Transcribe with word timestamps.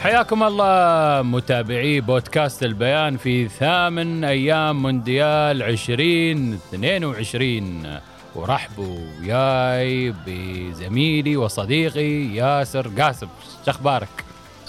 حياكم 0.00 0.42
الله 0.42 1.22
متابعي 1.22 2.00
بودكاست 2.00 2.62
البيان 2.62 3.16
في 3.16 3.48
ثامن 3.48 4.24
أيام 4.24 4.82
مونديال 4.82 5.62
2022 5.62 8.00
ورحبوا 8.34 8.98
وياي 9.20 10.14
بزميلي 10.26 11.36
وصديقي 11.36 12.34
ياسر 12.34 12.88
قاسم. 12.88 13.28
شو 13.64 13.70
أخبارك؟ 13.70 14.08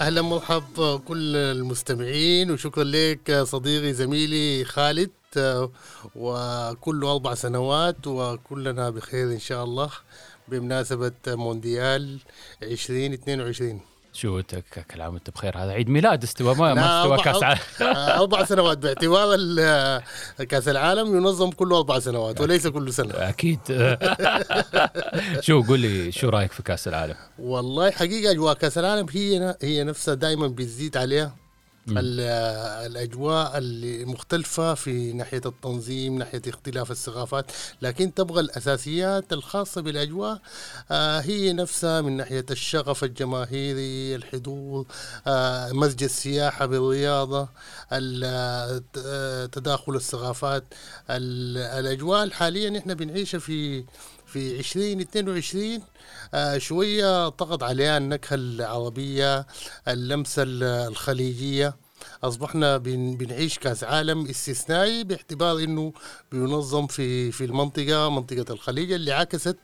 أهلا 0.00 0.22
مرحب 0.22 1.00
كل 1.08 1.36
المستمعين 1.36 2.50
وشكرا 2.50 2.84
لك 2.84 3.42
صديقي 3.42 3.92
زميلي 3.92 4.64
خالد. 4.64 5.10
وكله 6.16 7.12
أربع 7.12 7.34
سنوات 7.34 8.06
وكلنا 8.06 8.90
بخير 8.90 9.32
إن 9.32 9.38
شاء 9.38 9.64
الله 9.64 9.90
بمناسبة 10.48 11.12
مونديال 11.26 12.18
2022 12.62 13.80
شو 14.12 14.42
كل 14.90 15.00
عام 15.02 15.14
وانت 15.14 15.30
بخير 15.30 15.58
هذا 15.58 15.72
عيد 15.72 15.88
ميلاد 15.88 16.22
استوى 16.22 16.54
ما, 16.54 16.74
ما 16.74 17.02
استوى 17.02 17.18
كأس 17.18 17.42
عالم 17.42 17.58
أربع 18.20 18.44
سنوات 18.50 18.78
باعتبار 18.78 19.36
كأس 20.44 20.68
العالم 20.68 21.16
ينظم 21.16 21.50
كل 21.50 21.72
أربع 21.72 21.98
سنوات 21.98 22.40
وليس 22.40 22.66
كل 22.66 22.92
سنة. 22.92 23.14
أكيد. 23.14 23.58
شو 25.46 25.62
قول 25.62 25.80
لي 25.80 26.12
شو 26.12 26.28
رأيك 26.28 26.52
في 26.52 26.62
كأس 26.62 26.88
العالم؟ 26.88 27.14
والله 27.38 27.90
حقيقة 27.90 28.30
أجواء 28.30 28.54
كأس 28.54 28.78
العالم 28.78 29.06
هي 29.10 29.56
هي 29.62 29.84
نفسها 29.84 30.14
دائما 30.14 30.48
بتزيد 30.48 30.96
عليها. 30.96 31.36
الأجواء 32.86 33.58
اللي 33.58 34.04
مختلفة 34.04 34.74
في 34.74 35.12
ناحية 35.12 35.40
التنظيم 35.46 36.18
ناحية 36.18 36.42
اختلاف 36.48 36.90
الثقافات 36.90 37.52
لكن 37.82 38.14
تبغى 38.14 38.40
الأساسيات 38.40 39.32
الخاصة 39.32 39.80
بالأجواء 39.80 40.40
آه، 40.90 41.20
هي 41.20 41.52
نفسها 41.52 42.00
من 42.00 42.16
ناحية 42.16 42.46
الشغف 42.50 43.04
الجماهيري 43.04 44.14
الحضور 44.16 44.86
آه، 45.26 45.72
مزج 45.72 46.02
السياحة 46.04 46.66
بالرياضة 46.66 47.48
ال- 47.92 48.82
آه، 49.06 49.46
تداخل 49.46 49.96
الثقافات 49.96 50.64
ال- 51.10 51.58
الأجواء 51.58 52.24
الحالية 52.24 52.68
نحن 52.70 52.94
بنعيشها 52.94 53.38
في 53.38 53.84
في 54.32 54.58
2022 54.58 55.82
آه 56.34 56.58
شوية 56.58 57.28
طغت 57.28 57.62
عليها 57.62 57.98
النكهة 57.98 58.34
العربية 58.34 59.46
اللمسة 59.88 60.42
ال- 60.42 60.62
الخليجية. 60.64 61.76
أصبحنا 62.24 62.76
بن 62.76 63.16
بنعيش 63.16 63.58
كأس 63.58 63.84
عالم 63.84 64.26
استثنائي 64.26 65.04
باعتبار 65.04 65.58
أنه 65.58 65.92
بينظم 66.32 66.86
في 66.86 67.32
في 67.32 67.44
المنطقة 67.44 68.10
منطقة 68.10 68.52
الخليج 68.54 68.92
اللي 68.92 69.12
عكست 69.12 69.56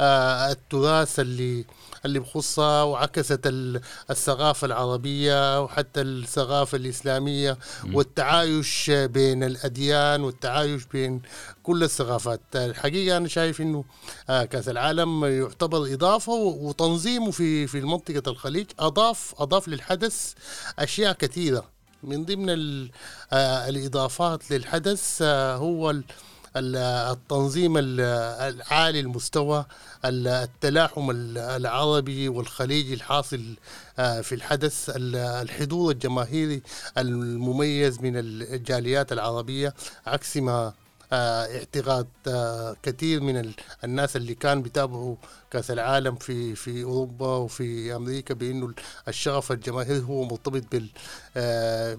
التراث 0.00 1.20
اللي 1.20 1.64
اللي 2.04 2.18
بخصها 2.18 2.82
وعكست 2.82 3.40
ال- 3.46 3.80
الثقافة 4.10 4.64
العربية 4.66 5.60
وحتى 5.62 6.00
الثقافة 6.00 6.76
الإسلامية 6.76 7.58
والتعايش 7.92 8.90
بين 8.90 9.44
الأديان 9.44 10.20
والتعايش 10.24 10.84
بين 10.84 11.22
كل 11.62 11.82
الثقافات. 11.84 12.40
الحقيقة 12.54 13.16
أنا 13.16 13.28
شايف 13.28 13.60
أنه 13.60 13.84
آه 14.30 14.44
كأس 14.44 14.68
العالم 14.68 15.24
يعتبر 15.24 15.92
إضافة 15.94 16.32
وتنظيمه 16.32 17.30
في 17.30 17.66
في 17.66 17.80
منطقة 17.80 18.22
الخليج 18.30 18.66
أضاف 18.78 19.34
أضاف 19.38 19.68
للحدث 19.68 20.32
أشياء 20.78 21.12
كثيرة. 21.12 21.64
من 22.02 22.24
ضمن 22.24 22.48
آه 23.32 23.68
الإضافات 23.68 24.50
للحدث 24.50 25.18
آه 25.22 25.56
هو 25.56 25.94
التنظيم 26.56 27.78
ال- 27.78 28.00
العالي 28.54 29.00
المستوى 29.00 29.64
ال- 30.04 30.28
التلاحم 30.28 31.10
ال- 31.10 31.38
العربي 31.38 32.28
والخليجي 32.28 32.94
الحاصل 32.94 33.40
آه، 33.98 34.20
في 34.20 34.34
الحدث. 34.34 34.90
ال- 34.96 35.16
الحضور 35.16 35.92
الجماهيري 35.92 36.62
المميز 36.98 38.00
من 38.00 38.12
الجاليات 38.16 39.12
العربية 39.12 39.74
عكس 40.06 40.36
ما 40.36 40.72
اعتقاد 41.12 42.06
آه، 42.28 42.76
كثير 42.82 43.20
من 43.20 43.36
ال- 43.36 43.54
الناس 43.84 44.16
اللي 44.16 44.34
كان 44.34 44.62
بيتابعوا 44.62 45.16
كأس 45.50 45.70
العالم 45.70 46.16
في 46.16 46.54
في 46.54 46.82
أوروبا 46.82 47.26
وفي 47.36 47.96
أمريكا 47.96 48.34
بأنه 48.34 48.74
الشغف 49.08 49.52
الجماهيري 49.52 50.02
هو 50.04 50.24
مرتبط 50.24 50.62
بال 50.72 50.88
آه، 51.36 51.94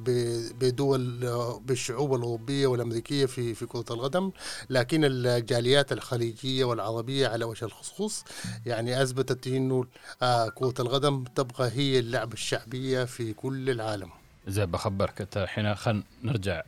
بدول 0.59 1.25
آه، 1.25 1.59
بالشعوب 1.65 2.13
الأوروبية 2.15 2.67
والأمريكية 2.67 3.25
في 3.25 3.53
في 3.55 3.65
كرة 3.65 3.85
القدم. 3.91 4.31
لكن 4.69 5.01
الجاليات 5.03 5.91
الخليجية 5.91 6.65
والعربية 6.65 7.27
على 7.27 7.45
وجه 7.45 7.65
الخصوص 7.65 8.23
يعني 8.65 9.03
أثبتت 9.03 9.47
إنه 9.47 9.85
آه، 10.21 10.49
كرة 10.49 10.73
القدم 10.79 11.23
تبقى 11.23 11.71
هي 11.73 11.99
اللعبة 11.99 12.33
الشعبية 12.33 13.03
في 13.03 13.33
كل 13.33 13.69
العالم. 13.69 14.09
زين 14.47 14.65
بخبرك. 14.65 15.21
انت 15.21 15.37
الحين 15.37 15.75
خلينا 15.75 16.03
نرجع 16.23 16.63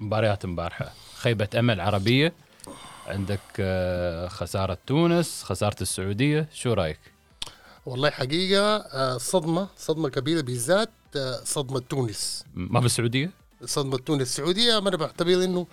مباريات 0.00 0.44
امبارحة 0.44 0.92
خيبة 1.16 1.48
أمل 1.58 1.80
عربية 1.80 2.32
عندك 3.06 3.40
آه، 3.60 4.28
خسارة 4.28 4.78
تونس 4.86 5.42
خسارة 5.42 5.76
السعودية 5.82 6.48
شو 6.52 6.72
رأيك؟ 6.72 6.98
والله 7.86 8.10
حقيقة 8.10 8.76
آه، 8.76 9.18
صدمة 9.18 9.68
صدمة 9.76 10.08
كبيرة 10.08 10.40
بالذات 10.40 10.90
آه، 11.16 11.40
صدمة 11.44 11.80
تونس 11.80 12.44
ما 12.54 12.80
بالسعودية؟ 12.80 13.30
صدمة 13.64 13.98
تونس 13.98 14.22
السعودية 14.22 14.78
أنا 14.78 14.96
بعتبر 14.96 15.44
إنه 15.44 15.66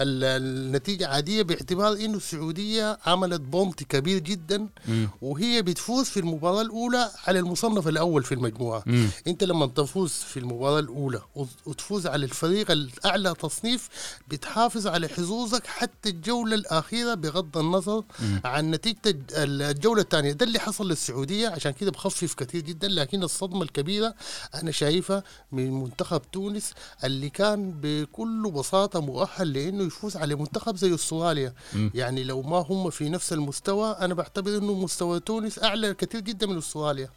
ال- 0.00 0.24
النتيجة 0.42 1.08
عادية 1.08 1.42
باعتبار 1.42 1.92
إنه 1.92 2.16
السعودية 2.16 2.98
عملت 3.06 3.40
بومت 3.40 3.82
كبير 3.82 4.18
جدا 4.18 4.66
مم. 4.88 5.08
وهي 5.22 5.62
بتفوز 5.62 6.04
في 6.06 6.20
المباراة 6.20 6.60
الأولى 6.62 7.10
على 7.26 7.38
المصنف 7.38 7.88
الأول 7.88 8.22
في 8.24 8.34
المجموعة 8.34 8.82
مم. 8.86 9.08
أنت 9.26 9.44
لما 9.44 9.66
تفوز 9.66 10.10
في 10.12 10.36
المباراة 10.38 10.78
الأولى 10.78 11.20
وت- 11.34 11.48
وتفوز 11.66 12.06
على 12.06 12.24
الفريق 12.24 12.70
الأعلى 12.70 13.34
تصنيف 13.34 13.88
بتحافظ 14.28 14.86
على 14.86 15.08
حظوظك 15.08 15.66
حتى 15.66 16.08
الجولة 16.08 16.54
الأخيرة 16.54 17.14
بغض 17.14 17.58
النظر 17.58 18.04
عن 18.44 18.70
نتيجة 18.70 18.98
الج- 19.06 19.32
الجولة 19.34 20.02
الثانية 20.02 20.32
ده 20.32 20.46
اللي 20.46 20.58
حصل 20.58 20.88
للسعودية 20.88 21.48
عشان 21.48 21.72
كده 21.72 21.90
بخفف 21.90 22.34
كثير 22.34 22.60
جدا 22.60 22.88
لكن 22.88 23.22
الصدمة 23.22 23.62
الكبيرة 23.62 24.14
أنا 24.54 24.70
شايفها 24.70 25.22
من 25.52 25.70
منتخب 25.70 26.22
تونس 26.32 26.72
اللي 27.04 27.27
كان 27.28 27.74
بكل 27.82 28.50
بساطة 28.50 29.00
مؤهل 29.00 29.52
لأنه 29.52 29.84
يفوز 29.84 30.16
على 30.16 30.34
منتخب 30.34 30.76
زي 30.76 30.94
أستراليا. 30.94 31.54
يعني 31.94 32.24
لو 32.24 32.42
ما 32.42 32.56
هم 32.58 32.90
في 32.90 33.08
نفس 33.08 33.32
المستوى 33.32 33.90
أنا 34.00 34.14
بعتبر 34.14 34.56
أنه 34.56 34.74
مستوى 34.74 35.20
تونس 35.20 35.58
أعلى 35.58 35.94
كثير 35.94 36.20
جدا 36.20 36.46
من 36.46 36.58
أستراليا. 36.58 37.10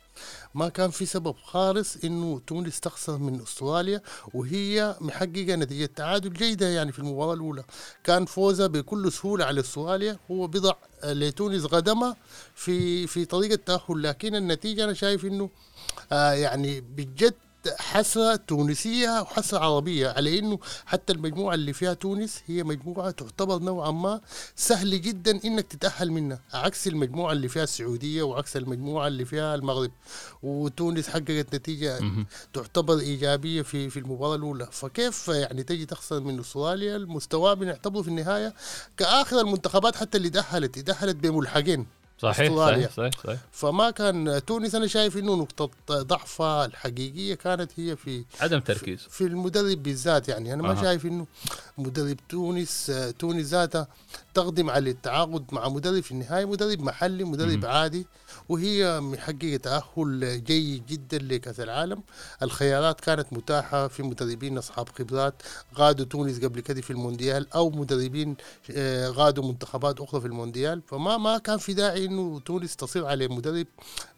ما 0.56 0.70
كان 0.70 0.90
في 0.90 1.06
سبب 1.06 1.36
خالص 1.44 1.98
إنه 2.04 2.42
تونس 2.48 2.80
تخسر 2.80 3.18
من 3.18 3.42
أستراليا 3.42 4.02
وهي 4.34 4.96
محققة 5.02 5.56
نتيجة 5.56 5.90
تعادل 5.96 6.34
جيدة 6.34 6.68
يعني 6.68 6.92
في 6.92 7.00
المباراة 7.00 7.34
الأولى. 7.34 7.64
كان 8.04 8.26
فوزها 8.26 8.68
بكل 8.68 9.12
سهولة 9.12 9.46
على 9.46 9.62
أستراليا. 9.62 10.20
هو 10.32 10.48
بضع 10.48 10.74
لتونس 11.04 11.64
غدمة 11.64 12.16
في 12.56 13.08
في 13.08 13.26
طريق 13.26 13.52
التاهل 13.52 14.04
لكن 14.04 14.36
النتيجة 14.36 14.84
أنا 14.84 14.94
شايف 14.94 15.26
إنه 15.26 15.50
آه 16.12 16.32
يعني 16.32 16.82
بجد 16.82 17.34
حسرة 17.80 18.36
تونسية 18.36 19.22
وحسرة 19.22 19.60
عربية 19.60 20.10
على 20.10 20.40
إنه 20.40 20.60
حتى 20.86 21.13
المجموعة 21.13 21.54
اللي 21.54 21.74
فيها 21.74 21.94
تونس 21.94 22.42
هي 22.48 22.63
مجموعة 22.63 23.12
تعتبر 23.12 23.60
نوعا 23.60 23.92
ما 23.92 24.22
سهل 24.56 25.02
جدا 25.02 25.40
إنك 25.46 25.68
تتأهل 25.68 26.12
منها 26.12 26.40
عكس 26.54 26.88
المجموعة 26.88 27.31
اللي 27.31 27.48
فيها 27.48 27.63
السعودية 27.63 28.24
وعكس 28.24 28.58
المجموعة 28.58 29.08
اللي 29.08 29.25
فيها 29.25 29.56
المغرب. 29.56 29.92
وتونس 30.44 31.10
حققت 31.10 31.56
نتيجة 31.56 32.00
تعتبر 32.54 33.00
إيجابية 33.00 33.62
في 33.62 33.90
في 33.90 34.00
المباراة 34.00 34.36
الأولى. 34.36 34.68
فكيف 34.72 35.28
يعني 35.28 35.64
تجي 35.64 35.86
تخسر 35.86 36.19
من 36.19 36.40
أستراليا؟ 36.40 36.96
المستوى 36.96 37.56
بنعتبره 37.56 38.02
في 38.02 38.07
النهاية 38.07 38.54
كآخر 38.98 39.40
المنتخبات 39.40 39.96
حتى 39.96 40.18
اللي 40.18 40.30
تأهلت 40.30 40.80
تأهلت 40.80 41.16
بملحقين. 41.16 41.88
صحيح 42.21 42.51
أستراليا. 42.51 42.88
صحيح 42.88 42.91
صحيح, 43.12 43.23
صحيح. 43.23 43.39
فما 43.51 43.91
كان 43.91 44.41
تونس 44.47 44.75
أنا 44.75 44.88
شايف 44.88 45.18
إنه 45.18 45.35
نقطة 45.35 45.69
ضعفها 45.91 46.65
الحقيقية 46.65 47.35
كانت 47.35 47.71
هي 47.79 47.95
في 47.95 48.25
عدم 48.41 48.59
تركيز 48.59 49.00
في 49.09 49.21
المدرب 49.21 49.83
بالذات 49.83 50.29
يعني 50.29 50.53
أنا 50.53 50.63
ما 50.63 50.71
أها. 50.71 50.81
شايف 50.81 51.06
إنه 51.06 51.27
مدرب 51.77 52.18
تونس 52.29 52.91
تونس 53.19 53.45
ذاتها 53.45 53.88
تقدم 54.33 54.69
على 54.69 54.89
التعاقد 54.89 55.45
مع 55.51 55.69
مدرب 55.69 56.04
في 56.04 56.12
النهاية 56.12 56.45
مدرب 56.45 56.81
محلي 56.81 57.24
مدرب 57.24 57.66
عادي. 57.66 58.07
وهي 58.50 59.00
محققه 59.00 59.57
تأهل 59.57 60.44
جيد 60.44 60.86
جدا 60.86 61.18
لكأس 61.18 61.60
العالم. 61.60 62.04
الخيارات 62.44 63.01
كانت 63.01 63.33
متاحة 63.33 63.88
في 63.88 64.04
مدربين 64.04 64.57
أصحاب 64.57 64.89
خبرات 64.89 65.33
غادوا 65.78 66.06
تونس 66.06 66.39
قبل 66.39 66.60
كده 66.60 66.81
في 66.81 66.92
المونديال 66.92 67.54
أو 67.54 67.69
مدربين 67.69 68.36
آه، 68.72 69.10
غادوا 69.10 69.44
منتخبات 69.48 70.00
أخرى 70.00 70.22
في 70.22 70.28
المونديال. 70.28 70.81
فما 70.88 71.18
ما 71.18 71.38
كان 71.38 71.57
في 71.57 71.74
داعي 71.74 72.06
إنه 72.06 72.39
تونس 72.39 72.75
تصير 72.75 73.06
على 73.06 73.28
مدرب 73.28 73.68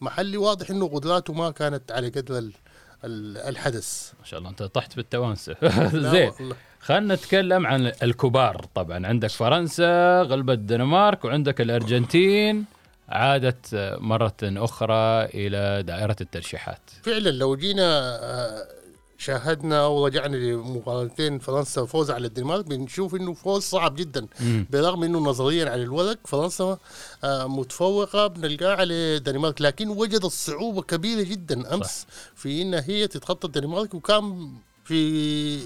محلي. 0.02 0.38
واضح 0.38 0.70
إنه 0.70 0.88
قدراته 0.88 1.34
ما 1.34 1.52
كانت 1.52 1.92
على 1.92 2.10
قدر 2.10 2.38
ال- 2.38 2.54
ال- 3.04 3.38
الحدث. 3.38 4.12
ما 4.20 4.26
شاء 4.26 4.40
الله 4.40 4.50
أنت 4.50 4.64
طحت 4.64 4.96
بالتوانسه 4.96 5.56
زين. 6.12 6.32
خلينا 6.84 7.16
نتكلم 7.16 7.68
عن 7.68 7.92
الكبار. 8.04 8.66
طبعا 8.76 9.08
عندك 9.08 9.30
فرنسا 9.30 10.22
غلبت 10.22 10.58
الدنمارك 10.58 11.26
وعندك 11.26 11.62
الأرجنتين. 11.62 12.66
عادت 13.10 13.68
مرة 14.00 14.38
أخرى 14.44 15.26
إلى 15.26 15.84
دائرة 15.84 16.16
الترشيحات. 16.22 16.82
فعلا 17.04 17.30
لو 17.30 17.56
جينا 17.56 18.20
آه، 18.24 18.68
شاهدنا 19.18 19.86
ورجعنا 19.86 20.36
لمقارنتين 20.36 21.40
فرنسا 21.40 21.86
فوز 21.86 22.12
على 22.12 22.28
الدنمارك 22.28 22.66
بنشوف 22.66 23.16
إنه 23.16 23.34
فوز 23.34 23.62
صعب 23.62 23.96
جدا. 23.96 24.28
مم. 24.40 24.68
برغم 24.72 25.04
إنه 25.04 25.20
نظريا 25.20 25.70
على 25.70 25.84
الورق 25.84 26.18
فرنسا 26.26 26.78
آه، 27.24 27.48
متفوقة 27.48 28.28
بنلقاها 28.28 28.76
على 28.76 28.94
الدنمارك 28.94 29.62
لكن 29.62 29.90
وجدت 29.90 30.26
صعوبة 30.26 30.82
كبيرة 30.82 31.24
جدا. 31.24 31.74
أمس 31.74 32.08
في 32.36 32.62
انها 32.62 32.84
هي 32.88 33.08
تتخطى 33.08 33.48
الدنمارك 33.48 33.94
وكان 33.94 34.54
في 34.84 35.60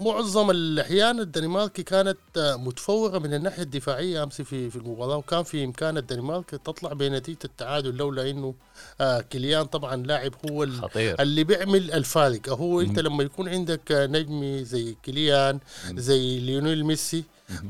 معظم 0.00 0.50
الأحيان 0.50 1.20
الدنمارك 1.20 1.72
كانت 1.72 2.18
متفوقة 2.36 3.18
من 3.18 3.34
الناحية 3.34 3.62
الدفاعية 3.62 4.22
أمس 4.22 4.42
في 4.42 4.70
في 4.70 4.76
المباراة 4.76 5.16
وكان 5.16 5.42
في 5.42 5.64
إمكان 5.64 5.96
الدنمارك 5.98 6.50
تطلع 6.50 6.92
بنتيجة 6.92 7.38
التعادل 7.44 7.96
لولا 7.96 8.30
إنه 8.30 8.54
آه، 9.00 9.20
كيليان 9.20 9.64
طبعا 9.66 9.96
لاعب 9.96 10.34
هو 10.50 10.66
خطير. 10.66 11.22
اللي 11.22 11.44
بيعمل 11.44 11.92
الفارق. 11.92 12.48
هو 12.48 12.80
أنت 12.80 12.98
لما 12.98 13.22
يكون 13.24 13.48
عندك 13.48 13.80
نجم 13.92 14.64
زي 14.64 14.96
كيليان 15.02 15.58
زي 15.94 16.38
ليونيل 16.40 16.84
ميسي 16.84 17.24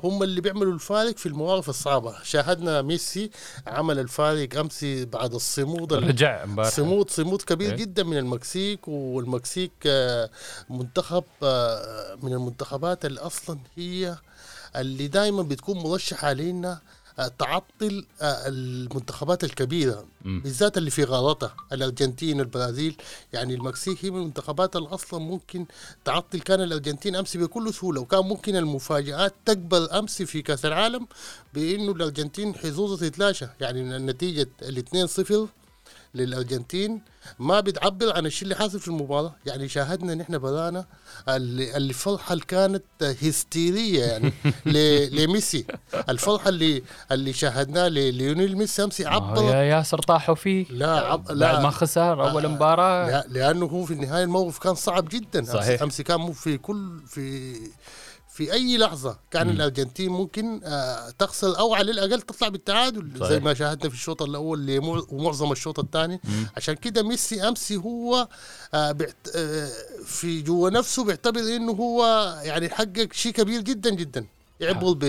هم 0.05 0.23
اللي 0.23 0.41
بيعملوا 0.41 0.73
الفارق 0.73 1.17
في 1.17 1.27
المواقف 1.27 1.69
الصعبة. 1.69 2.23
شاهدنا 2.23 2.83
ميسي 2.83 3.31
عمل 3.67 3.99
الفارق 3.99 4.59
أمس 4.59 4.85
بعد 4.85 5.35
الصمود. 5.35 5.93
ال- 5.93 6.09
رجع 6.09 6.45
امبارح. 6.45 6.69
صمود 6.71 7.11
صمود 7.11 7.43
كبير 7.43 7.71
إيه. 7.71 7.77
جدا 7.77 8.03
من 8.03 8.17
المكسيك 8.19 8.89
والمكسيك 8.89 9.73
آه، 9.87 10.31
منتخب 10.71 11.25
آه، 11.43 12.19
من 12.23 12.33
المنتخبات 12.33 13.05
اللي 13.05 13.21
أصلا 13.21 13.59
هي 13.77 14.17
اللي 14.77 15.09
دائما 15.09 15.43
بتكون 15.43 15.79
مرشحة 15.79 16.33
لنا 16.33 16.81
تعطل 17.29 18.05
آه، 18.21 18.49
المنتخبات 18.49 19.45
الكبيرة. 19.45 20.05
بالذات 20.25 20.79
اللي 20.79 20.91
في 20.91 21.05
غلطها 21.05 21.55
الأرجنتين 21.73 22.41
البرازيل. 22.41 22.97
يعني 23.33 23.55
المكسيك 23.55 24.05
هي 24.05 24.11
من 24.11 24.17
المنتخبات 24.19 24.77
اللي 24.77 24.89
أصلا 24.89 25.21
ممكن 25.21 25.67
تعطل. 26.05 26.41
كان 26.41 26.61
الأرجنتين 26.63 27.17
أمس 27.17 27.37
بكل 27.37 27.75
سهولة 27.75 28.01
وكان 28.01 28.21
ممكن 28.21 28.57
المفاجآت 28.57 29.35
تكبر 29.47 29.99
أمس 29.99 30.23
في 30.23 30.43
كأس 30.43 30.65
العالم 30.67 31.07
بإنه 31.55 31.93
الأرجنتين 31.93 32.55
حظوظها 32.55 33.09
تتلاشى 33.09 33.47
يعني 33.61 33.99
نتيجة 33.99 34.49
ال 34.63 34.85
2-0 35.09 35.60
للأرجنتين. 36.15 37.01
ما 37.39 37.61
بتعبر 37.61 38.17
عن 38.17 38.27
الشيء 38.27 38.43
اللي 38.43 38.55
حاصل 38.55 38.81
في 38.81 38.89
المباراة. 38.89 39.35
يعني 39.47 39.69
شاهدنا 39.69 40.15
نحن 40.15 40.39
اللي 41.29 41.77
الفرحة 41.77 42.33
اللي 42.33 42.45
كانت 42.45 42.85
هستيرية 43.23 44.05
يعني 44.05 44.33
لميسي. 45.17 45.65
الفرحة 46.09 46.49
اللي 46.49 46.83
اللي 47.13 47.33
شاهدناها 47.33 47.89
لليونيل 47.89 48.57
ميسي 48.57 48.85
أمس 48.85 49.01
آه، 49.01 49.09
عبر 49.09 49.43
يا 49.43 49.63
ياسر 49.63 49.99
طاحوا 49.99 50.35
فيه. 50.35 50.67
لا 50.71 50.97
عب... 50.97 51.25
بعد 51.25 51.37
لا 51.37 51.61
ما 51.61 51.71
خسر 51.71 52.31
أول 52.31 52.49
مباراة. 52.49 53.07
لا 53.11 53.25
لأنه 53.29 53.67
هو 53.67 53.85
في 53.85 53.93
النهاية 53.95 54.25
الموقف 54.25 54.59
كان 54.59 54.75
صعب 54.75 55.09
جدا. 55.09 55.45
صحيح. 55.45 55.83
أمس 55.83 56.01
كان 56.01 56.21
مو 56.21 56.33
في 56.33 56.59
كل 56.59 57.01
في 57.07 57.55
في 58.41 58.53
أي 58.53 58.79
لحظة 58.79 59.19
كان 59.31 59.47
مم. 59.47 59.53
الأرجنتين 59.53 60.11
ممكن 60.11 60.61
آه 60.65 61.11
تخسر 61.19 61.59
أو 61.59 61.75
على 61.75 61.91
الأقل 61.91 62.21
تطلع 62.23 62.49
بالتعادل 62.49 63.11
صحيح. 63.19 63.29
زي 63.31 63.41
ما 63.41 63.55
شاهدنا 63.55 63.89
في 63.89 63.95
الشوط 63.95 64.23
الأول 64.23 64.79
ومعظم 65.11 65.53
الشوط 65.53 65.79
الثاني. 65.79 66.21
عشان 66.57 66.75
كده 66.75 67.03
ميسي 67.03 67.49
امس 67.49 67.73
هو 67.73 68.29
آه 68.75 68.93
بيعت... 68.93 69.15
آه 69.37 69.69
في 70.05 70.41
جوا 70.43 70.71
نفسه 70.71 71.05
بيعتبر 71.05 71.41
إنه 71.41 71.73
هو 71.73 72.05
يعني 72.43 72.69
حقق 72.69 73.09
شيء 73.13 73.33
كبير 73.33 73.61
جدا 73.61 73.91
جدا 73.91 74.27
يعبر 74.61 74.93
ب... 75.01 75.05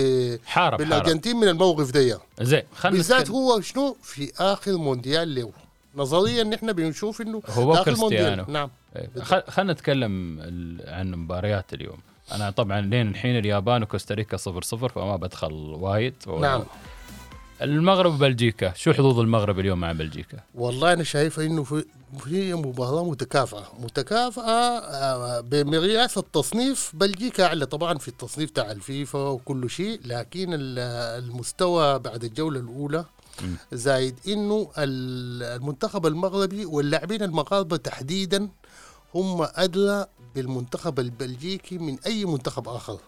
حارب 0.46 0.78
بالأرجنتين 0.78 1.36
من 1.36 1.48
الموقف 1.48 1.90
ده 1.90 2.20
زين 2.40 2.62
خلينا 2.76 2.96
بالذات 2.96 3.30
هو 3.30 3.60
شنو 3.60 3.96
في 4.02 4.32
آخر 4.38 4.76
مونديال 4.76 5.34
له 5.34 5.50
نظريا 5.96 6.44
نحن 6.44 6.72
بنشوف 6.72 7.20
إنه 7.20 7.42
هو 7.48 7.72
كريستيانو. 7.84 8.00
مونديال. 8.00 8.52
نعم 8.52 8.70
خل- 9.20 9.42
خلينا 9.48 9.72
نتكلم 9.72 10.40
عن 10.86 11.10
مباريات 11.14 11.74
اليوم 11.74 11.98
أنا 12.32 12.50
طبعا 12.50 12.80
لين 12.80 13.08
الحين 13.08 13.38
اليابان 13.38 13.82
وكوستاريكا 13.82 14.36
صفر 14.36 14.62
صفر 14.62 14.88
فما 14.88 15.16
بدخل 15.16 15.52
وايد. 15.52 16.14
و- 16.26 16.40
نعم. 16.40 16.62
المغرب 17.62 18.14
وبلجيكا. 18.14 18.72
شو 18.76 18.92
حظوظ 18.92 19.18
المغرب 19.18 19.58
اليوم 19.58 19.80
مع 19.80 19.92
بلجيكا؟ 19.92 20.38
والله 20.54 20.92
أنا 20.92 21.04
شايف 21.04 21.40
إنه 21.40 21.62
في 21.64 21.84
هي 22.26 22.54
مباراه 22.54 23.04
متكافئة. 23.04 23.72
متكافئة 23.78 24.42
آه، 24.42 25.40
بمقياس 25.40 26.18
التصنيف 26.18 26.90
بلجيكا 26.94 27.44
أعلى. 27.46 27.66
طبعا 27.66 27.98
في 27.98 28.08
التصنيف 28.08 28.50
تاع 28.50 28.70
الفيفا 28.70 29.18
وكل 29.18 29.70
شيء 29.70 30.00
لكن 30.04 30.52
ال- 30.54 30.78
المستوى 31.24 31.98
بعد 31.98 32.24
الجولة 32.24 32.60
الأولى. 32.60 33.04
زايد. 33.72 34.18
إنه 34.28 34.70
ال- 34.78 35.42
المنتخب 35.60 36.06
المغربي 36.06 36.64
واللاعبين 36.66 37.22
المغاربة 37.22 37.76
تحديدا 37.76 38.48
هم 39.14 39.46
ادرى 39.54 40.06
بالمنتخب 40.34 41.00
البلجيكي 41.00 41.78
من 41.78 41.98
أي 42.06 42.24
منتخب 42.24 42.68
آخر. 42.68 42.98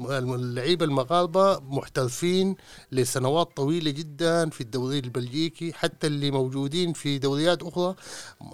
اللعيبة 0.00 0.84
المغاربة 0.84 1.60
محترفين 1.60 2.56
لسنوات 2.92 3.56
طويلة 3.56 3.90
جدا 3.90 4.50
في 4.50 4.60
الدوري 4.60 4.98
البلجيكي 4.98 5.72
حتى 5.72 6.06
اللي 6.06 6.30
موجودين 6.30 6.92
في 6.92 7.18
دوريات 7.18 7.62
أخرى 7.62 7.94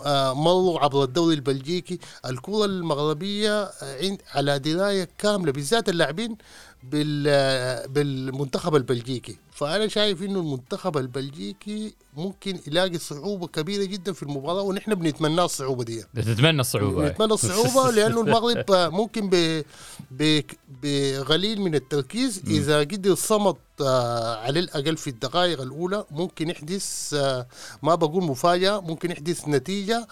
آه، 0.05 0.33
مروا 0.35 0.81
عبر 0.81 1.05
الدوري 1.05 1.35
البلجيكي. 1.35 1.99
الكرة 2.27 2.65
المغربية 2.65 3.63
آه، 3.63 4.05
عند 4.05 4.23
على 4.35 4.59
دراية 4.59 5.09
كاملة 5.19 5.53
بالذات 5.53 5.89
اللاعبين 5.89 6.37
بال- 6.83 7.89
بالمنتخب 7.89 8.77
البلجيكي. 8.77 9.37
فأنا 9.57 9.89
شايف 9.89 10.23
إنه 10.23 10.41
المنتخب 10.41 10.97
البلجيكي 10.99 11.95
ممكن 12.17 12.59
يلاقي 12.67 12.99
صعوبة 12.99 13.47
كبيرة 13.47 13.85
جدا 13.85 14.13
في 14.13 14.23
المباراة 14.23 14.63
ونحن 14.63 14.95
بنتمنى 14.95 15.43
الصعوبة 15.45 15.85
دي. 15.85 16.03
تتمنى 16.17 16.61
الصعوبة. 16.61 17.09
نتمنى 17.09 17.33
الصعوبة 17.33 17.91
لأنه 17.97 18.21
المغرب 18.21 18.65
ممكن 18.71 19.31
ب 19.31 19.63
ب 20.11 20.41
بقليل 20.83 21.61
من 21.61 21.75
التركيز 21.75 22.43
إذا 22.47 22.79
قدر 22.81 23.15
صمد 23.15 23.57
على 23.81 24.61
الأقل 24.61 24.97
في 24.97 25.11
الدقائق 25.11 25.61
الأولى 25.61 26.05
ممكن 26.11 26.51
يحدث 26.51 27.15
آه، 27.15 27.47
ما 27.83 27.95
بقول 27.95 28.25
مفاجأة 28.25 28.81
ممكن 28.81 29.11
يحدث 29.11 29.49
نتيجة 29.49 30.07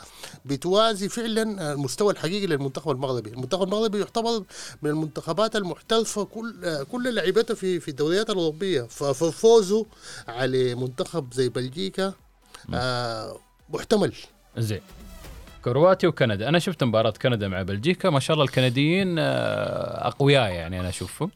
بتوازي 0.45 1.09
فعلا 1.09 1.73
المستوى 1.73 2.13
الحقيقي 2.13 2.47
للمنتخب 2.47 2.91
المغربي، 2.91 3.31
المنتخب 3.31 3.63
المغربي 3.63 3.99
يعتبر 3.99 4.45
من 4.83 4.91
المنتخبات 4.91 5.57
المحترفة 5.57 6.25
كل 6.25 6.55
آه، 6.65 6.83
كل 6.83 7.15
لعيبتها 7.15 7.55
في 7.55 7.81
في 7.81 7.89
الدوريات 7.89 8.31
الأوروبية. 8.31 8.83
ففوزه 8.83 9.87
على 10.29 10.75
منتخب 10.75 11.35
زي 11.35 11.49
بلجيكا 11.49 12.13
آه، 12.75 13.37
محتمل. 13.71 14.13
زين. 14.59 14.81
كرواتيا 15.65 16.09
وكندا. 16.09 16.49
أنا 16.49 16.59
شفت 16.59 16.85
مباراة 16.85 17.11
كندا 17.23 17.49
مع 17.49 17.63
بلجيكا. 17.63 18.11
ما 18.11 18.21
شاء 18.21 18.35
الله 18.35 18.45
الكنديين 18.45 19.19
آه، 19.19 20.07
أقوياء 20.07 20.51
يعني 20.51 20.81
أنا 20.81 20.89
أشوفهم. 20.89 21.31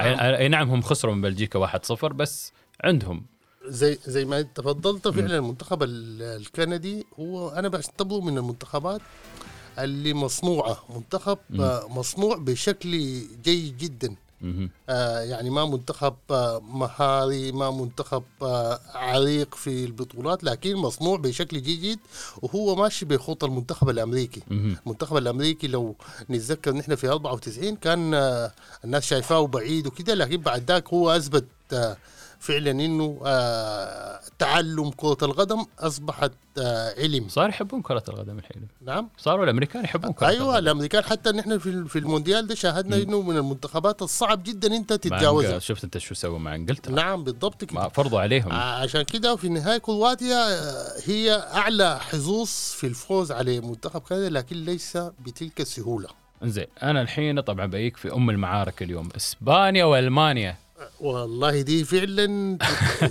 اي 0.00 0.38
أي 0.38 0.48
نعم 0.48 0.70
هم 0.70 0.82
خسروا 0.82 1.14
من 1.14 1.20
بلجيكا 1.22 1.58
1-0 1.58 2.04
بس 2.04 2.52
عندهم 2.84 3.26
زي 3.66 3.98
زي 4.06 4.24
ما 4.24 4.42
تفضلت 4.42 5.08
فعلا 5.08 5.36
المنتخب 5.36 5.82
ال- 5.82 6.22
الكندي 6.22 7.06
هو 7.18 7.48
أنا 7.48 7.68
بعتبره 7.68 8.20
من 8.20 8.38
المنتخبات 8.38 9.00
اللي 9.78 10.14
مصنوعة 10.14 10.78
منتخب. 10.96 11.38
آه، 11.60 11.86
مصنوع 11.88 12.36
بشكل 12.36 12.90
جيد 13.44 13.76
جدا. 13.76 14.14
آه، 14.88 15.20
يعني 15.20 15.50
ما 15.50 15.64
منتخب 15.64 16.14
آه، 16.30 16.60
مهاري 16.60 17.52
ما 17.52 17.70
منتخب 17.70 18.22
آه، 18.42 18.80
عريق 18.94 19.54
في 19.54 19.84
البطولات 19.84 20.44
لكن 20.44 20.76
مصنوع 20.76 21.16
بشكل 21.16 21.62
جيد 21.62 21.98
وهو 22.42 22.74
ماشي 22.76 23.04
بخطى 23.04 23.46
المنتخب 23.46 23.88
الأمريكي. 23.90 24.42
المنتخب 24.50 25.16
الأمريكي 25.16 25.66
لو 25.68 25.94
نتذكر 26.30 26.72
نحن 26.72 26.94
في 26.94 27.08
94 27.08 27.76
كان 27.76 28.14
آه، 28.14 28.52
الناس 28.84 29.02
شايفاه 29.04 29.46
بعيد 29.46 29.86
وكده 29.86 30.14
لكن 30.14 30.36
بعد 30.36 30.64
ذاك 30.70 30.88
هو 30.88 31.10
أثبت 31.10 31.44
آه، 31.72 31.96
فعلا 32.40 32.70
إنه 32.70 33.20
آه 33.26 34.20
تعلم 34.38 34.90
كرة 34.90 35.18
القدم 35.22 35.64
أصبحت 35.78 36.32
آه 36.58 36.94
علم. 36.98 37.28
صار 37.28 37.48
يحبون 37.48 37.82
كرة 37.82 38.02
القدم 38.08 38.38
الحين. 38.38 38.68
نعم. 38.86 39.08
صاروا 39.18 39.44
الأمريكان 39.44 39.84
يحبون 39.84 40.12
كرة 40.12 40.26
أيوه 40.28 40.42
القدم. 40.44 40.58
الأمريكان 40.58 41.04
حتى 41.04 41.30
نحن 41.30 41.58
في 41.58 41.84
في 41.88 41.98
المونديال 41.98 42.46
ده 42.46 42.54
شاهدنا 42.54 42.96
إنه 42.96 43.22
من 43.22 43.36
المنتخبات 43.36 44.02
الصعب 44.02 44.42
جدا 44.42 44.76
إنت 44.76 44.92
تتجاوزها. 44.92 45.58
شفت 45.58 45.84
إنت 45.84 45.98
شو 45.98 46.14
سووا 46.14 46.38
مع 46.38 46.54
إنجلترا؟ 46.54 46.92
نعم 46.94 47.24
بالضبط 47.24 47.64
كده. 47.64 47.88
فرضوا 47.88 48.20
عليهم. 48.20 48.50
آه، 48.52 48.82
عشان 48.82 49.02
كده 49.02 49.36
في 49.36 49.46
النهاية 49.46 49.78
كرواتيا 49.78 50.46
هي 51.04 51.32
أعلى 51.54 52.00
حظوظ 52.00 52.48
في 52.48 52.86
الفوز 52.86 53.32
على 53.32 53.60
منتخب 53.60 54.00
كندا 54.00 54.28
لكن 54.30 54.56
ليس 54.56 54.96
بتلك 54.96 55.60
السهولة. 55.60 56.08
زين 56.42 56.66
أنا 56.82 57.02
الحين 57.02 57.40
طبعا 57.40 57.66
بيك 57.66 57.96
في 57.96 58.12
أم 58.12 58.30
المعارك 58.30 58.82
اليوم. 58.82 59.08
إسبانيا 59.16 59.84
وألمانيا. 59.84 60.56
والله 61.00 61.60
دي 61.60 61.84
فعلا 61.84 62.58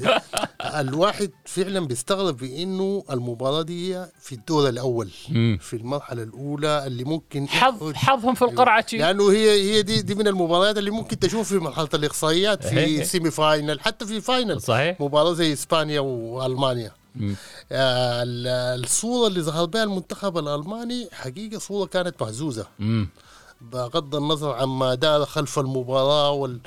الواحد 0.79 1.31
فعلا 1.45 1.79
بيستغرب 1.87 2.37
بانه 2.37 3.03
المباراة 3.11 3.61
دي 3.61 4.05
في 4.21 4.31
الدور 4.35 4.69
الأول 4.69 5.09
مم. 5.29 5.57
في 5.61 5.75
المرحلة 5.75 6.23
الأولى 6.23 6.87
اللي 6.87 7.03
ممكن 7.03 7.47
حظ 7.49 7.93
حظهم 7.93 8.33
في 8.35 8.41
القرعة. 8.41 8.85
لأنه 8.93 9.31
هي 9.31 9.49
هي 9.73 9.81
دي 9.81 10.01
دي 10.01 10.15
من 10.15 10.27
المباريات 10.27 10.77
اللي 10.77 10.91
ممكن 10.91 11.19
تشوف 11.19 11.47
في 11.49 11.57
مرحلة 11.59 11.89
الإقصائيات. 11.93 12.65
في 12.67 13.05
semi 13.05 13.31
final 13.31 13.79
حتى 13.79 14.05
في 14.05 14.21
final 14.21 14.61
صحيح 14.61 15.01
مباراة 15.01 15.33
زي 15.33 15.53
إسبانيا 15.53 15.99
وألمانيا. 15.99 16.91
آه، 17.71 18.23
ال- 18.23 18.83
الصورة 18.83 19.27
اللي 19.27 19.41
ظهر 19.41 19.65
بها 19.65 19.83
المنتخب 19.83 20.37
الألماني 20.37 21.09
حقيقة 21.11 21.59
صورة 21.59 21.85
كانت 21.87 22.21
مهزوزة. 22.21 22.67
بغض 23.61 24.15
النظر 24.15 24.51
عما 24.53 24.95
دار 24.95 25.25
خلف 25.25 25.59
المباراة 25.59 26.31
وال 26.31 26.51
ال- 26.51 26.59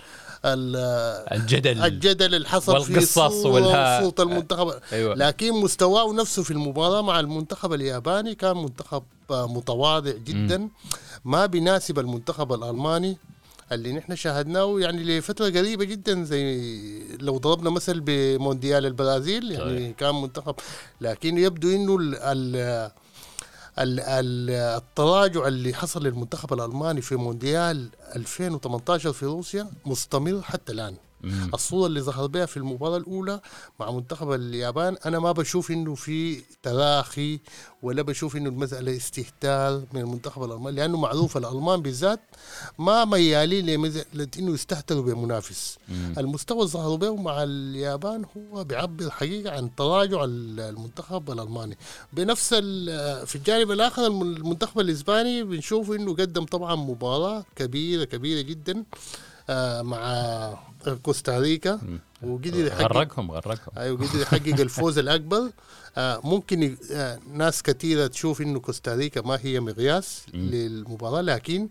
الجدل 0.45 1.83
الجدل 1.85 2.35
اللي 2.35 2.49
حصل 2.49 2.85
في 2.85 2.93
والقصص 2.93 3.19
صورة 3.43 3.53
والها- 3.53 4.01
صوت 4.03 4.21
المنتخب. 4.21 4.73
أيوه. 4.93 5.15
لكن 5.15 5.53
مستواه 5.53 6.13
نفسه 6.13 6.43
في 6.43 6.51
المباراة 6.51 7.03
مع 7.03 7.21
المنتخب 7.21 7.73
الياباني 7.73 8.35
كان 8.35 8.57
منتخب 8.57 9.03
متواضع 9.31 10.11
جدا. 10.13 10.69
ما 11.25 11.47
بيناسب 11.47 11.99
المنتخب 11.99 12.53
الألماني 12.53 13.17
اللي 13.73 13.93
نحن 13.93 14.17
شاهدناه 14.17 14.81
يعني 14.81 15.05
لفترة 15.19 15.45
قريبة 15.51 15.85
جدا 15.85 16.25
زي 16.25 16.61
لو 17.21 17.39
ضربنا 17.39 17.71
مثل 17.71 18.01
بمونديال 18.01 18.87
البرازيل 18.87 19.51
يعني 19.53 19.79
صحيح. 19.79 19.97
كان 19.97 20.15
منتخب. 20.15 20.55
لكن 21.01 21.39
يبدو 21.39 21.71
إنه 21.71 21.97
ال 21.97 22.15
ال 22.17 22.91
التراجع 23.79 25.47
اللي 25.47 25.75
حصل 25.75 26.03
للمنتخب 26.03 26.53
الألماني 26.53 27.01
في 27.01 27.17
مونديال 27.17 27.89
2018 28.17 29.13
في 29.13 29.27
روسيا 29.27 29.71
مستمر 29.87 30.43
حتى 30.43 30.73
الآن. 30.73 30.97
مم. 31.23 31.51
الصورة 31.55 31.87
اللي 31.87 32.01
ظهر 32.01 32.27
بها 32.27 32.47
في 32.47 32.57
المباراة 32.57 32.97
الأولى 32.97 33.41
مع 33.81 33.91
منتخب 33.91 34.33
اليابان 34.33 34.97
أنا 35.07 35.19
ما 35.19 35.33
بشوف 35.33 35.71
إنه 35.71 35.95
في 35.95 36.43
تراخي 36.63 37.39
ولا 37.83 38.03
بشوف 38.03 38.37
إنه 38.37 38.49
المسألة 38.49 38.97
استهتار 38.97 39.83
من 39.93 40.01
المنتخب 40.01 40.45
الألماني 40.45 40.77
لأنه 40.77 40.99
معروف 40.99 41.37
الألمان 41.37 41.83
بالذات 41.83 42.21
ما 42.79 43.05
ميالين 43.05 43.67
لمسألة 43.67 44.29
إنه 44.39 44.55
يستهتروا 44.55 45.03
بمنافس 45.03 45.79
مم. 45.89 46.15
المستوى 46.19 46.59
اللي 46.59 46.71
ظهروا 46.71 46.97
به 46.97 47.17
مع 47.17 47.43
اليابان 47.43 48.25
هو 48.37 48.65
بيعبر 48.65 49.11
حقيقة 49.11 49.57
عن 49.57 49.71
تراجع 49.77 50.25
المنتخب 50.25 51.31
الألماني 51.31 51.77
بنفس 52.13 52.55
في 53.27 53.35
الجانب 53.37 53.71
الآخر 53.71 54.07
الم- 54.07 54.23
المنتخب 54.23 54.81
الإسباني 54.81 55.43
بنشوف 55.45 55.91
إنه 55.91 56.15
قدم 56.15 56.45
طبعا 56.45 56.75
مباراة 56.77 57.45
كبيرة 57.57 58.05
كبيرة 58.05 58.41
جدا 58.41 58.85
مع 59.83 60.55
كوستاريكا 61.03 61.81
وقدر 62.23 62.67
يحقق 62.67 62.83
غرقهم 62.83 63.31
غرقهم. 63.31 63.79
أيوه 63.79 63.97
قدر 64.09 64.21
يحقق 64.23 64.61
الفوز 64.67 64.99
الأكبر. 64.99 65.51
آه 65.97 66.21
ممكن 66.25 66.77
آه 66.93 67.19
ناس 67.33 67.63
كثيره 67.63 68.07
تشوف 68.07 68.41
إنه 68.41 68.61
كوستاريكا 68.61 69.21
ما 69.21 69.39
هي 69.43 69.61
مقياس 69.61 70.23
للمباراة 70.35 71.21
لكن 71.21 71.69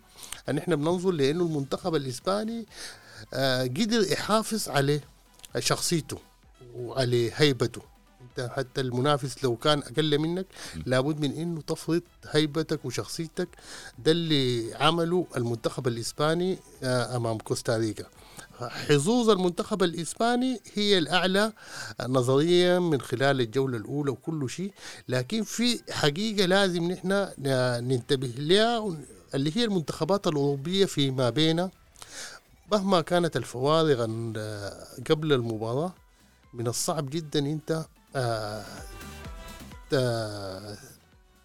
نحن 0.54 0.76
بننظر 0.76 1.12
لإنه 1.12 1.44
المنتخب 1.44 1.96
الإسباني 1.96 2.66
آه 3.34 3.64
قدر 3.64 4.12
يحافظ 4.12 4.70
على 4.70 5.00
شخصيته 5.60 6.18
وعلى 6.76 7.32
هيبته. 7.36 7.82
انت 8.40 8.50
حتى 8.52 8.82
المنافس 8.82 9.44
لو 9.44 9.56
كان 9.56 9.80
أقل 9.80 10.20
منك 10.20 10.46
لابد 10.86 11.20
من 11.20 11.32
إنه 11.32 11.62
تفرض 11.62 12.02
هيبتك 12.32 12.86
وشخصيتك. 12.86 13.48
ده 14.00 14.12
اللي 14.12 14.74
عمله 14.76 15.28
المنتخب 15.38 15.88
الإسباني 15.88 16.58
آه 16.84 17.16
أمام 17.16 17.38
كوستاريكا 17.38 18.06
حظوظ 18.60 19.30
المنتخب 19.30 19.84
الإسباني 19.84 20.62
هي 20.74 20.98
الأعلى 20.98 21.54
نظريا 22.02 22.80
من 22.80 23.02
خلال 23.02 23.42
الجولة 23.42 23.78
الأولى 23.78 24.12
وكل 24.12 24.50
شيء. 24.50 24.72
لكن 25.10 25.44
في 25.44 25.80
حقيقة 25.92 26.46
لازم 26.46 26.92
نحن 26.92 27.28
ننتبه 27.88 28.28
لها 28.38 28.96
اللي 29.36 29.58
هي 29.58 29.64
المنتخبات 29.64 30.28
الأوروبية 30.28 30.86
فيما 30.86 31.30
بين 31.30 31.70
مهما 32.72 33.02
كانت 33.02 33.38
الفوارق 33.38 34.02
عن 34.02 34.34
قبل 35.10 35.34
المباراة 35.34 35.94
من 36.54 36.68
الصعب 36.68 37.10
جدا 37.10 37.40
إنت 37.40 37.72
آه، 37.72 37.86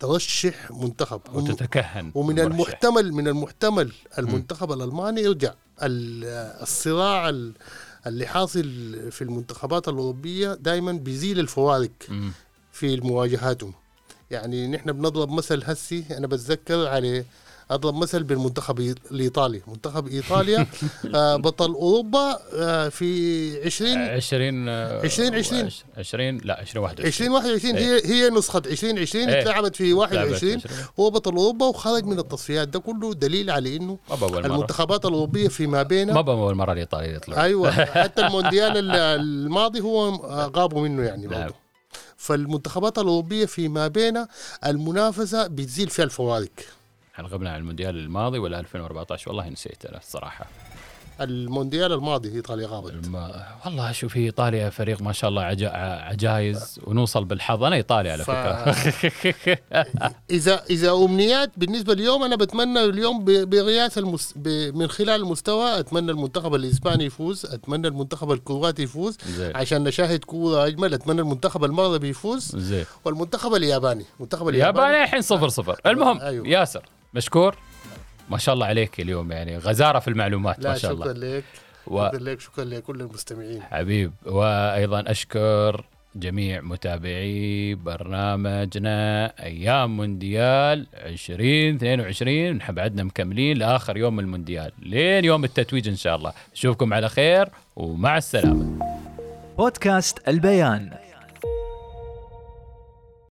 ترشح 0.01 0.71
منتخب 0.71 1.21
وتتكهن 1.33 2.13
ومن. 2.15 2.39
المحتمل 2.41 3.13
من 3.13 3.29
المحتمل 3.29 3.93
المنتخب 4.19 4.73
الألماني 4.73 5.21
يرجع 5.21 5.55
ال- 5.83 6.25
الصراع 6.63 7.29
ال- 7.29 7.53
اللي 8.07 8.27
حاصل 8.27 8.63
في 9.11 9.23
المنتخبات 9.23 9.89
الأوروبية 9.89 10.55
دائما 10.55 10.93
بيزيل 10.93 11.39
الفوارق. 11.41 11.91
في 12.73 13.01
مواجهاتهم 13.01 13.73
يعني 14.31 14.69
نحن 14.69 14.93
بنضرب 14.93 15.31
مثل 15.31 15.63
هسي 15.65 16.05
أنا 16.11 16.27
بتذكر 16.27 16.89
على 16.89 17.25
أضرب 17.71 17.95
مثل 17.95 18.23
بالمنتخب 18.23 18.81
الإيطالي. 19.11 19.63
منتخب 19.67 20.09
إيطاليا 20.09 20.67
آه، 21.15 21.37
بطل 21.37 21.71
أوروبا 21.73 22.39
آه، 22.55 22.89
في 22.89 23.65
20 23.67 23.99
20 23.99 24.69
20 24.69 25.35
20. 25.35 25.71
20 25.99 26.39
لا 26.45 26.61
20 26.61 26.87
2021 26.91 27.77
هي 27.77 28.01
هي 28.05 28.31
نسخة 28.31 28.63
2020 28.67 29.29
إيه. 29.29 29.41
اتلعبت 29.43 29.77
في 29.77 29.93
21 29.93 30.53
20. 30.55 30.63
هو 31.01 31.11
بطل 31.11 31.31
أوروبا 31.37 31.67
وخرج 31.67 32.05
من 32.05 32.19
التصفيات 32.19 32.69
ده 32.69 32.79
كله 32.79 33.15
دليل 33.15 33.51
على 33.51 33.77
إنه 33.77 33.99
المنتخبات 34.23 35.05
الأوروبية 35.05 35.49
فيما 35.49 35.83
بين 35.83 36.13
ما 36.13 36.21
بأول 36.21 36.55
مرة 36.55 36.73
الإيطالي 36.73 37.15
يطلع. 37.15 37.43
أيوه. 37.45 37.71
حتى 38.03 38.27
المونديال 38.27 38.77
ال- 38.77 38.91
الماضي 38.97 39.81
هو 39.81 40.11
غابوا 40.57 40.89
منه 40.89 41.03
يعني 41.03 41.27
نعم. 41.27 41.43
برضه. 41.43 41.55
فالمنتخبات 42.17 42.99
الأوروبية 42.99 43.47
فيما 43.47 43.89
بين 43.89 44.27
المنافسة 44.67 45.47
بتزيل 45.47 45.89
فيها 45.89 46.05
الفوارق. 46.05 46.49
غبنا 47.25 47.51
عن 47.51 47.61
المونديال 47.61 47.97
الماضي 47.97 48.39
ولا 48.39 48.61
2014 48.61 49.29
والله 49.31 49.49
نسيت 49.49 49.87
أنا 49.87 49.99
الصراحة 49.99 50.47
المونديال 51.21 51.93
الماضي 51.93 52.35
إيطاليا 52.37 52.67
غابت. 52.67 52.91
الم... 52.91 53.31
والله 53.65 53.93
شوف 53.93 54.17
هي 54.17 54.25
إيطاليا 54.25 54.71
فريق 54.71 55.03
ما 55.03 55.13
شاء 55.13 55.31
الله 55.31 55.43
عجا... 55.43 55.69
عجايز 56.03 56.81
ونوصل 56.85 57.25
بالحظ. 57.25 57.65
أنا 57.65 57.77
ايطالي 57.77 58.11
على 58.11 58.25
ف- 58.25 58.31
فكرة. 58.31 59.57
اذا 60.31 60.63
إذا 60.71 60.93
أمنيات 60.93 61.51
بالنسبة 61.57 61.93
اليوم 61.93 62.23
أنا 62.23 62.37
بتمنى 62.37 62.85
اليوم 62.85 63.25
ب- 63.25 63.51
بقياس 63.51 63.99
المس... 63.99 64.33
ب... 64.37 64.49
من 64.77 64.89
خلال 64.89 65.21
المستوى 65.21 65.79
أتمنى 65.79 66.11
المنتخب 66.11 66.55
الإسباني 66.55 67.05
يفوز 67.05 67.47
أتمنى 67.47 67.89
المنتخب 67.89 68.33
الكرواتي 68.33 68.83
يفوز 68.83 69.19
زين. 69.27 69.57
عشان 69.57 69.85
نشاهد 69.85 70.25
كورة 70.25 70.67
أجمل 70.67 70.95
أتمنى 70.95 71.21
المنتخب 71.21 71.65
المغربي 71.65 72.09
يفوز. 72.09 72.57
زين. 72.57 72.85
والمنتخب 73.05 73.55
الياباني 73.55 74.05
المنتخب 74.17 74.49
الياباني 74.49 75.03
الحين 75.03 75.21
صفر 75.21 75.49
صفر. 75.49 75.81
المهم 75.87 76.21
أيوه. 76.21 76.49
ياسر. 76.49 76.83
مشكور؟ 77.17 77.57
ما 78.31 78.39
شاء 78.39 78.55
الله 78.55 78.67
عليك 78.67 79.01
اليوم 79.01 79.33
يعني. 79.33 79.59
غزارة 79.59 79.99
في 79.99 80.09
المعلومات 80.09 80.59
لا 80.59 80.71
ما 80.71 80.79
شاء 80.79 80.95
شكرا 80.95 81.13
الله 81.13 81.37
لك. 81.37 81.45
و... 81.87 82.07
شكرا 82.07 82.19
لك 82.19 82.41
شكرا 82.41 82.65
لكل 82.65 83.01
المستمعين. 83.01 83.63
حبيب. 83.63 84.13
وأيضا 84.27 85.05
أشكر 85.07 85.85
جميع 86.17 86.61
متابعي 86.61 87.75
برنامجنا 87.75 89.27
أيام 89.43 89.97
مونديال 89.97 90.87
2022 90.95 92.53
نحب 92.53 92.79
عدنا 92.79 93.03
مكملين 93.05 93.59
لآخر 93.59 93.97
يوم 93.97 94.21
المونديال. 94.21 94.73
لين 94.83 95.25
يوم 95.25 95.45
التتويج 95.45 95.89
إن 95.89 95.97
شاء 95.97 96.17
الله. 96.17 96.33
اشوفكم 96.55 96.95
على 96.95 97.09
خير 97.09 97.49
ومع 97.77 98.17
السلامة. 98.17 98.79
بودكاست 99.59 100.29
البيان. 100.29 100.91